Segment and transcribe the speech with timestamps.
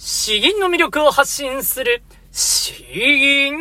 [0.00, 3.52] 詩吟の魅力を発信する、詩吟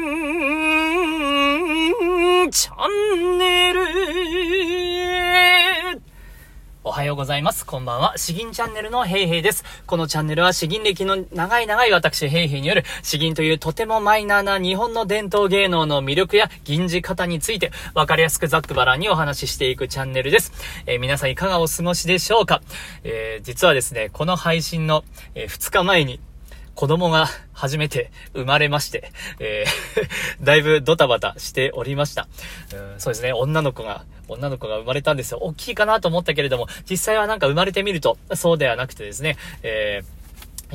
[2.52, 2.76] チャ
[3.16, 3.80] ンネル。
[6.84, 7.66] おはようございます。
[7.66, 8.14] こんばんは。
[8.18, 9.64] 詩吟チャンネルのヘイヘイです。
[9.88, 20.54] このチャンネルは詩吟歴の長い長い私ヘイヘイによる詩吟というとてもマイナーな日本の伝統芸能の魅力や吟じ方についてわかりやすくざっくばらんにお話ししていくチャンネルです。
[20.86, 22.62] えー、皆さんいかがお過ごしでしょうか、
[23.04, 26.22] えー、実はですね、この配信の、えー、2日前に
[26.78, 32.28] 子供が初めて生まれまして、えー だいぶドタバタしておりました。
[32.72, 35.40] うんそうですね、女の子が、女の子が生まれたんですよ。
[35.40, 40.18] 大きいかなと思ったけれども、実際はなんか生まれてみると、そうではなくてですね、えー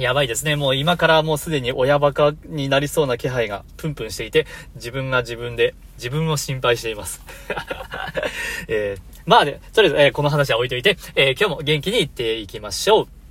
[0.01, 0.57] やばいですね。
[0.57, 7.23] もう今からもうすでに親バカになりそうな気配がプンプンしていて、自分が自分で、自分を心配しています。
[8.69, 13.22] えー、まあね、とりあえず、えー、この話は置いといて、えー、今日も元気に行っていきましょう。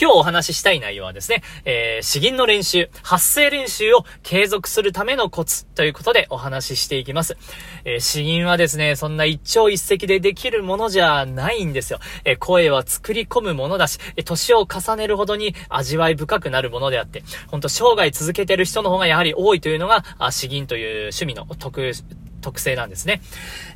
[0.00, 7.36] 今日お話ししたい内容はですね、えー、詩吟の練習、発声練習を継続するためのコツということでお話ししていきます。
[7.84, 11.98] えー、詩吟はですね、そんな一朝一夕でできるものじゃないんですよ。
[12.24, 21.92] えー、声は作り込むものだし、え年を重ねるほどに味わい深くなるものであって、ほんと生涯続けてる人の方がやはり多いというのが、あ詩吟という趣味の特、
[22.40, 23.20] 特性なんですね。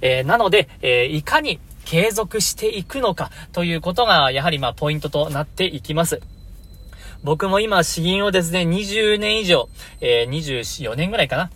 [0.01, 6.21] えー、なので、えー、いかに継続していくのかということが、やはりまあポイントとなっていきます。
[7.23, 9.69] 僕も今、詩吟をですね、20年以上、
[10.01, 11.51] えー、24年ぐらいかな。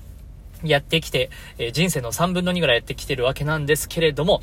[0.65, 4.41] やってきて、えー、人生の3分の2ぐらいやってきてるわけなんですけれども、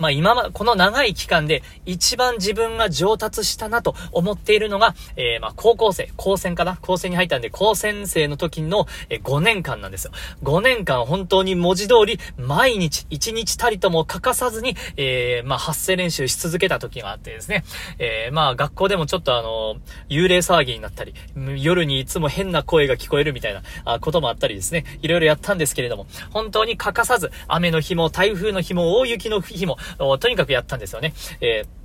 [0.00, 6.78] まあ今ま、この長い期間で一番自分が上達したなと思っているのが、えー、まあ高校生、高専かな？
[6.80, 10.12] 高専に入ったんで、高専生の時の、えー、5年間なんですよ。
[10.42, 17.64] 5年間本当に文字通り毎日、1日たりとも欠かさずに、えー、まあ発声練習し続けた時があってですね、
[17.98, 19.76] えー、まあ学校でもちょっとあの、
[20.08, 21.14] 幽霊騒ぎになったり、
[21.58, 31.14] 夜にいつも変な声が聞こえるみたいなあこともあったりですね、いろいろやったんですけれども、本当に欠かさず、雨の日も台風の日も大雪の日も、とにかくやったんですよね。
[31.40, 31.80] えー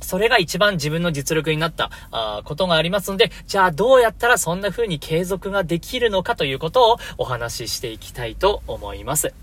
[0.00, 9.34] それが一番自分の実力になったあことがありますので、じゃあどうやったらそんな風に継続ができるのかということをお話ししていきたいと思います。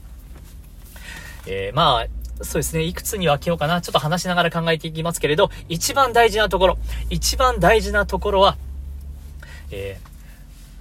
[1.47, 2.83] えー、まあ、そうですね。
[2.83, 3.81] いくつに分けようかな。
[3.81, 6.77] ちょっと話しながら考えていきますけれど、一番大事なところ、
[7.09, 8.57] 一番大事なところは、
[9.71, 9.99] え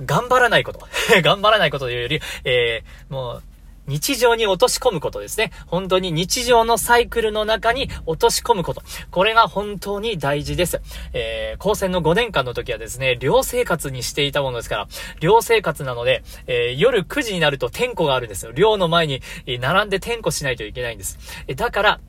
[0.00, 0.80] ー、頑張らないこと。
[1.22, 3.42] 頑張らないことというより、えー、もう、
[3.86, 5.50] 日常に落とし込むことですね。
[5.66, 8.82] 本当に日常のサイクルの中に落とし込むこと。
[9.10, 10.80] これが本当に大事です。
[11.12, 14.88] えー、高専の5年間の時はですね、寮生活にしていたものですから、
[15.20, 18.52] 寮生活なので、えー、夜9時になると点呼があるんですよ。
[18.52, 21.18] 寮の前に、え並んで点呼しないといけないんです。
[21.46, 22.00] えだから、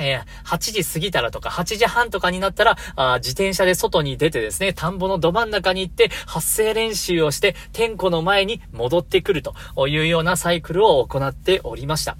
[0.00, 9.54] えー、8時過ぎたらとか、8時半とかになったら、あ自転車で外に出てですね、田んぼのど真ん中に行って、発声練習をして、天候の前に戻ってくると
[9.88, 12.16] いうようなサイクルを行っておりました。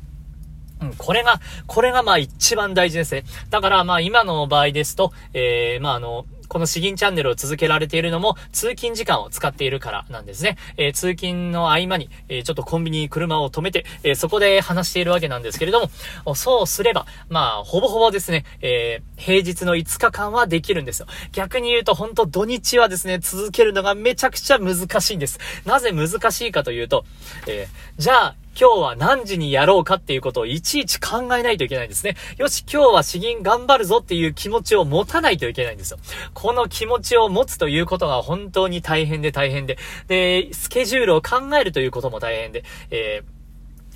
[0.83, 3.25] うん、これが、これがまあ一番大事ですね。
[3.51, 10.59] だからまあ今の場合ですと、えー、まああの、この詩吟チャンネルを続けられているのも、通勤時間を使っているからなんですね。
[10.77, 15.89] えー、通勤の合間に、え、ちょっとコンビニに車を止めて、え、そこで話しているわけなんですけれど
[16.25, 21.07] も、そうすれば、まあ、ほぼほぼですね、え平日の5日間はできるんですよ。
[21.31, 25.39] 逆に言うと、本当土日はですね、続けるのがめちゃくちゃ難しいんです。
[25.65, 27.05] なぜ難しいかというと、
[27.47, 32.17] えじゃあ、今日は何時にやろうかっていうことをいちいち考えないといけないんですね。
[32.37, 35.99] よし、今日は詩吟頑張るぞっていう気持ちを持たないといけないんですよ。
[36.35, 39.79] この気持ちを持つということが本当に大変で大変で、
[40.09, 43.40] で、スケジュールを考えるということも大変で、えー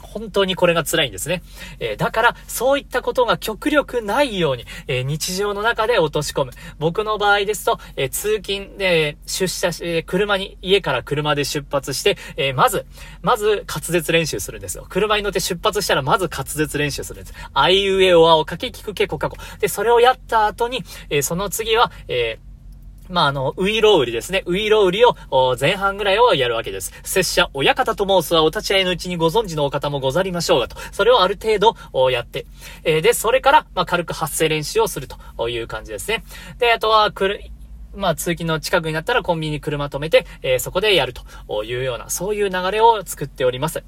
[0.05, 1.43] 本当にこれが辛いんですね。
[1.81, 6.53] えー、だから、そういったことが極力ないように、えー、日常の中で落とし込む。
[6.79, 12.87] 僕の場合ですと、えー、通勤で出社し、え車に、家から車で出発して、えまず、
[13.23, 14.87] まず滑舌練習するんですよ。
[14.89, 17.35] 車に乗って出発したら、まず滑舌練習するんです。
[17.53, 19.37] あいうえおあをかけ聞くけこかこ。
[19.61, 22.54] で、それをやった後に、えその次は、えー
[23.09, 24.43] まあ、あの、ウイロウリですね。
[24.47, 25.15] ウイロウリを
[25.61, 26.93] 前半ぐらいをやるわけです。
[27.03, 30.77] 拙者、親方と申すはお立ち会いのうちにご存知のお方もござりましょうがと。
[30.93, 32.47] それをある程度やって。
[32.83, 35.07] えー、で、それから、まあ、軽く発声練習をする
[35.37, 36.25] という感じですね。
[36.59, 37.41] で、あとは、くる、
[37.95, 43.85] まあ、通勤の近くになったらコンビニに車止めて、えー、そこでやるというような、そういう流れを作っております。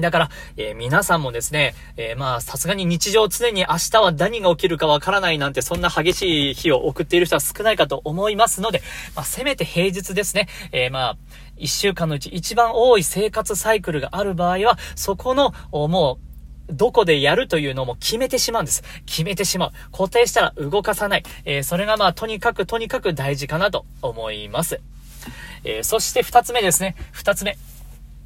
[0.00, 8.82] だから、えー、皆さんもですね、えー、まあ、さすがに日常常に明日は何が起きるかわからないなんて、そんな激しい日を送っている人は少ないかと思いますので、
[9.14, 11.16] まあ、せめて平日ですね、えー、まあ、
[11.56, 16.26] 一週間のうち一番多い生活サイクルがある場合は、そこの、もう、
[16.68, 18.82] どこでやるというのも決めてしまうんです。
[19.06, 19.72] 決めてしまう。
[19.92, 21.22] 固定したら動かさない。
[21.44, 24.80] えー、それがまあ、とにかくとにかく大事かなと思います。
[25.64, 26.96] えー、そして二つ目ですね。
[27.12, 27.56] 二つ目。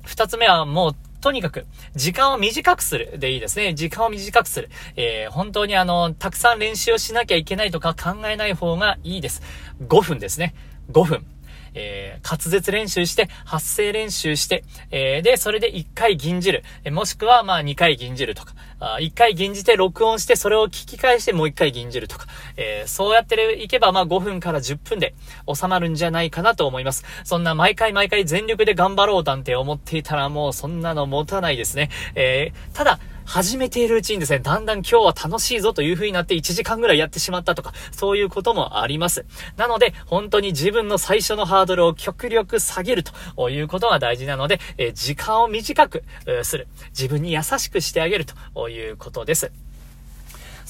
[0.05, 3.75] 二つ目はもう、とにかく、時間を短くするでいいですね。
[3.75, 4.71] 時間を短くする。
[4.97, 9.43] えー、本当にあの、たくさん練習をしなきゃいけないとか考えない方がいいです。
[9.87, 10.55] 5分ですね。
[10.91, 11.27] 5分。
[11.75, 16.65] えー、滑舌練習して、発声練習して、えー、で、それで1回銀じる。
[16.85, 22.27] えもしくは、まあ、2回銀じるとか、あ1回銀じて録音して、それを聞き返してもう1回銀じるとか、
[22.57, 25.15] えー、そうやっていけば、まあ、5分から10分で
[25.53, 27.05] 収まるんじゃないかなと思います。
[27.25, 31.91] そんな毎回毎回全力で頑張ろうなんて思っていたらもうそんなの持たないですね。
[32.15, 32.99] え、ただ、
[33.33, 39.25] 始めているうちにですね、だんだん今日は楽しいぞという風になって1時間ぐらいやってしまったとか、そういうこともあります。
[39.57, 46.03] なので、本当に自分の最初のハードルを極力下げるということが大事なので、え時間を短く
[46.43, 46.67] する。
[46.89, 49.53] 自分に優しくしてあげるということです。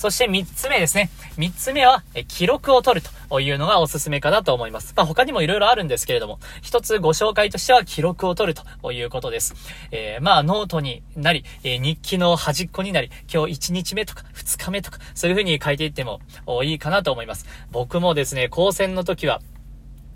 [0.01, 1.11] そして3つ目ですね。
[1.37, 4.95] 3つ目は、え記録を取るというのがおすすめかなと思います。
[4.97, 9.55] まあ、他にも色々あるんですけれども、一つご紹介としては記録を取るということです。
[9.91, 16.23] えー、まあ、ノートになり、え、日記の端っこになり、今日1日目とか2日目とか、そういう風に書いていっても
[16.65, 17.45] いいかなと思います。
[17.71, 19.43] 僕もですね、高専の時は、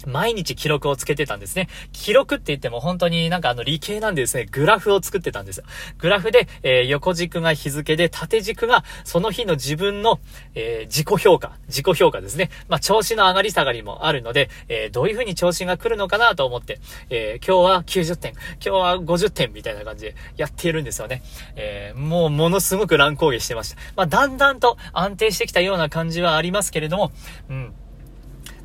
[0.06, 1.68] 毎日記録をつけてたんですね。
[1.92, 5.64] 記録って言っても本当になんかあの理系なんでですね、グラフを作ってたんですよ。
[5.98, 10.20] グラフで、えー、横軸が日付で、縦軸がその日の自分の、
[10.54, 12.50] えー、自己評価、自己評価ですね。
[12.68, 16.80] まあ、調子の上がり下がりもあるので、えー、どういう風に調子が来るのかなと思って、
[17.10, 21.22] え今日は90点、今日は50点みたいな感じでやっているんですよね。
[21.56, 23.80] えもうものすごく乱高下してました。
[23.96, 27.12] まあ、だんだんと安定してきたような感じはありますけれども、
[27.48, 27.74] うん。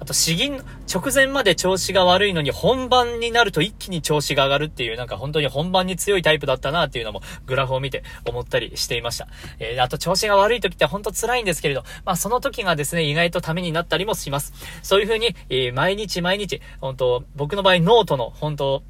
[0.10, 0.60] あと、詩吟、
[0.92, 9.28] 直前まで調子が悪いのに本番になると一気に調子が上がるっていう、なんか本当に本番に強いタイプだったなっていうのもグラフを見て思ったりしていました。
[9.60, 14.52] えー、あと調子が悪い時って本当辛いんですけれど、まあその時がですね、意外とためになったりもします。
[14.82, 18.84] そういう風に、えー、毎日毎日、本当僕の場合ノートの本当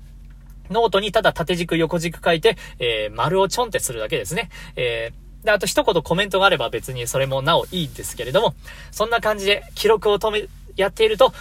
[0.69, 4.49] ノートにただ縦軸横軸書いて、えー、丸をちょんってするだけですね。
[4.77, 8.55] えーで、あと一言コメントがあれば別にそれもなおいいんですけれども、
[8.91, 10.47] そんな感じで記録を止め、
[10.79, 11.33] やっていると、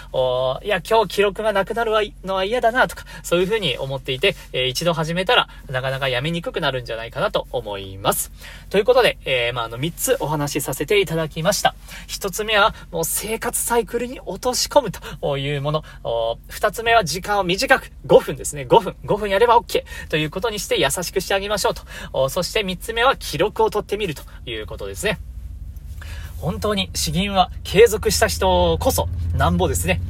[0.65, 1.93] いや、今日記録がなくなる
[2.25, 8.33] のは嫌だなとか、そういうふうに思っていて、えー、一度始めたら、なかなかやめにくくなるんじゃないかなと思います。
[8.69, 11.77] ということで、えー、まあ、あの、三つお話しさせていただきました。
[12.09, 15.85] 一つ目は、もう生活サイクルに落とし込むというもの。
[16.49, 18.67] 二つ目は時間を短く、5分ですね。
[18.69, 18.97] 5分。
[19.05, 21.75] 5分やれば OK ということにして優しくしてあげましょう
[22.13, 22.29] と。
[22.29, 25.21] そして三つ目は記録を取ってみるということですね。
[26.41, 30.01] 本当に詩吟は継続した人こそなんぼですね。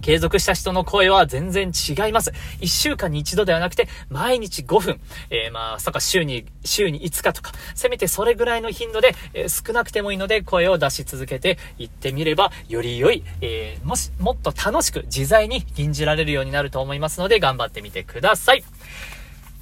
[0.00, 2.32] 継続した人の声は全然違います。
[2.60, 18.64] 一週間に一度ではなくて、毎日5分、えー、まあ、そか週に、週に5日とか、せめてそれぐらいの頻度で、えー、少なくてもいいので声を出し続けていってみれば、より良い、えー、もし、もっと楽しく自在に吟じられるようになると思いますので、頑張ってみてください。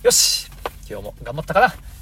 [0.05, 0.49] よし
[0.89, 1.96] 今日も頑張ったかな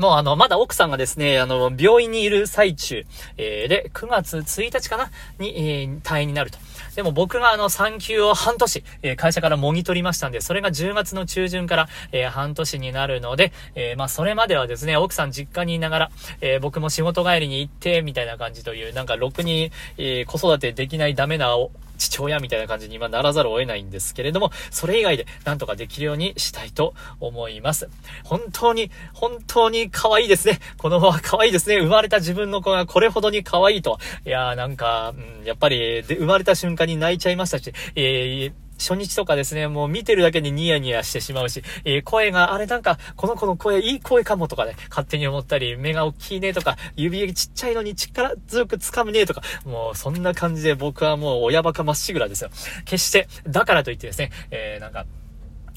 [0.00, 3.04] もうあの、まだ奥さんがですね、あの、病院にいる最中、
[3.36, 6.58] えー、で、9月1日かなに、えー、退院になると。
[6.96, 16.10] でも僕があの、産休を半年、えー、会社からもぎ取りましたんで、それが10月の中旬から、えー、半年になるので、えー、まあ、それまではですね、奥さん実家にいながら、
[16.40, 21.56] えー、僕も仕事帰りに行って、みたいな感じという、なんか、ろくに、えー、子育てできないダメな
[22.00, 27.88] 父親みたいな感じに今ならざるを得ないんですけれども、それ以外でなんとかできるようにしたいと思います。
[28.24, 30.58] 本当に、本当に可愛いですね。
[30.78, 31.78] この子は可愛いですね。
[31.78, 33.98] 生まれた自分の子がこれほどに可愛いと。
[34.24, 52.50] いやーなんか、うん、やっぱり、で、生まれた瞬間に泣いちゃいましたし、えー初日とかですね、もう見てるだけでニヤニヤしてしまうし、えー、声が、あれなんか、この子の声いい声かもとかね、勝手に思ったり、目が大きいねとか、指ちっちゃいのに力強く掴むねとか、もうそんな感じで僕はもう親バカまっしぐらですよ。
[52.86, 55.04] 決して、だからといってですね、えー、なんか、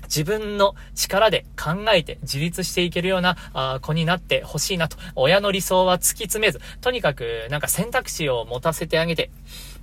[0.03, 4.97] 自分の力で考えて自立していけるようなあ子になってほしいなと。
[5.15, 9.31] 親の理想は突き詰めず、とにかくなんか選択肢を持たせてあげて、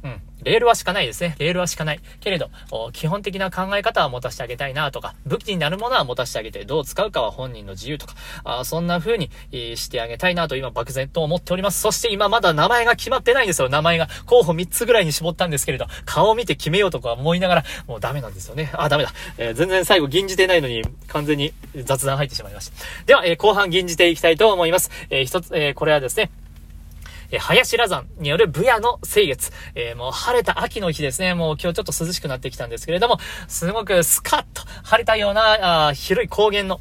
[0.04, 0.20] うん。
[0.42, 1.36] レールは敷かないですね。
[1.38, 2.00] レールは敷かない。
[2.20, 2.50] けれど、
[2.92, 8.14] 基本的な考え方は持たせてあげたいなとか、武器になるものは持たせてあげて、どう使うかは本人の自由とか、
[8.44, 11.80] あそんな風に、してあげたいなと今漠然と思っております。
[11.80, 13.68] そして今まだ名前が決まってないんですよ。
[13.68, 14.08] 名前が。
[14.26, 18.70] 候補3つぐらいに絞ったんですけれど、顔を見て決めようとか思いながら、もうダメなんですよね。
[18.74, 19.12] あ、ダメだ。
[19.36, 21.52] えー、全然最後吟じてないのに、完全に
[21.84, 22.74] 雑談入ってしまいました。
[23.06, 24.90] では、えー、後半吟じていきたいと思います。
[25.10, 26.30] えー、一つ、えーこれはですね、
[27.30, 29.52] え林羅山によるブヤの星月。
[29.74, 31.34] えー、もう晴れた秋の日ですね。
[31.34, 33.18] もう今日ちょっと涼しくなってきたんですけれども、
[33.48, 36.80] すごくスカッと晴れたような、あ広い高原の、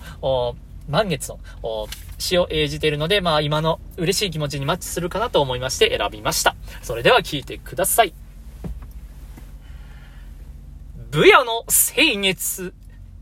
[0.89, 1.39] 満月の、
[2.17, 6.55] 詩を演じているので、まあ今の嬉しい気持ちにマッチするかなと思いまして選びました。
[6.81, 8.13] それでは聞いてください。
[11.11, 12.73] 武夜の清月、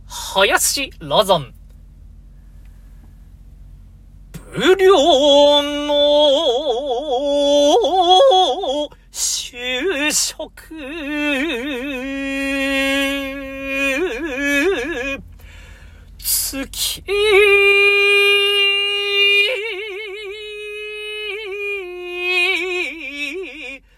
[0.07, 1.56] 林羅山。
[4.57, 5.93] 武領の
[9.11, 10.73] 就職。
[16.17, 17.03] 月。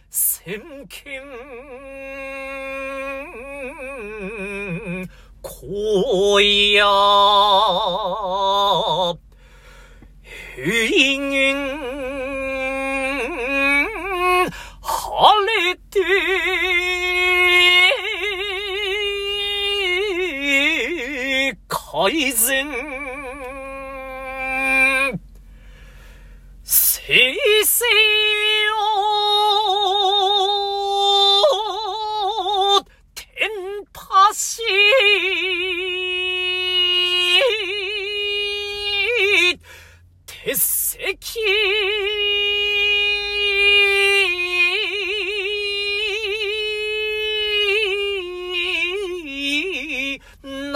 [0.09, 1.18] 先見。
[21.91, 22.67] 改善。
[26.63, 27.15] 生
[27.65, 28.18] 成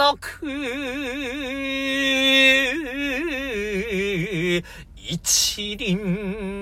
[0.04, 0.46] なく、
[4.96, 6.53] 一輪、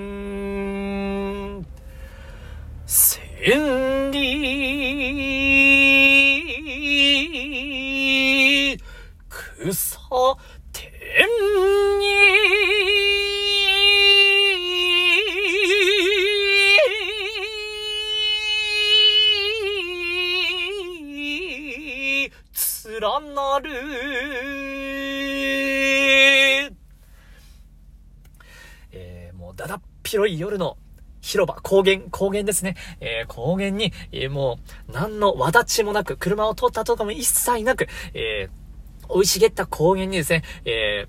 [30.13, 30.77] 広い夜の
[31.21, 32.75] 広場、高原、高原ですね。
[32.99, 41.07] えー、高原に、えー、もう、何のわだちもなく、車を通ったとかも一切なく、えー、生い茂った高原にですね、え、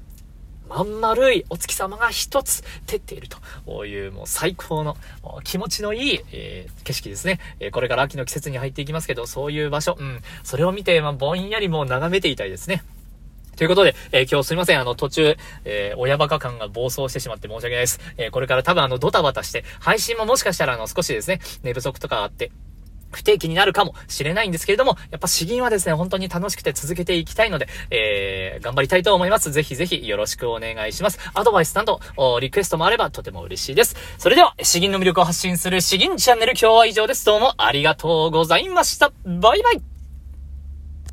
[0.68, 3.28] まん丸いお月様が一つ照っている
[3.66, 4.96] という、もう最高の、
[5.42, 7.40] 気持ちのいい、えー、景色ですね。
[7.60, 12.84] えー、これから秋の季節に入っていきますけど、そういう場所、うん、それを見て、まあ、ぼんやりもう眺めていたいですね。
[13.56, 14.80] ということで、えー、今日すいません。
[14.80, 18.00] あの、途中、えー、親バカ感が暴走してしまって申し訳ないです。
[18.16, 22.50] えー、これから多分あの、ドタバタして、配信ももしかしたらあの、少しですね、寝不足とかあって、
[23.14, 29.50] 不定期になるかもしれないんですけれども、やっぱ詩吟はですね、本当に楽しくて続けていきたいので、えー、頑張りたいと思います。
[29.52, 31.18] ぜひぜひよろしくお願いします。
[31.32, 32.00] アドバイスなど、
[32.40, 33.96] リクエストもあればとても嬉しいです。
[34.18, 37.24] それでは、詩吟の魅力を発信する詩吟チャンネル今日は以上です。
[37.24, 39.12] どうもありがとうございました。
[39.24, 39.93] バイバイ